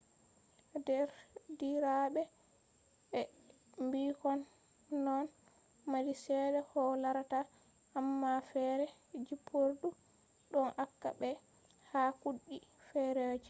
derdiraɓe 0.87 2.21
be 3.11 3.19
ɓikkon 3.91 4.39
ɗon 5.03 5.25
mari 5.91 6.11
seɗɗa 6.23 6.59
koh 6.71 6.91
larata 7.03 7.39
amma 7.97 8.31
feere 8.49 8.85
jippordu 9.27 9.87
ɗon 10.51 10.69
acca 10.83 11.09
ɓe 11.19 11.29
ha 11.91 12.01
cuuɗi 12.21 12.55
feerejo 12.87 13.39